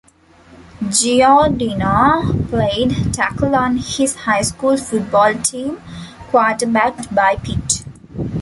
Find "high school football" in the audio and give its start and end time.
4.15-5.35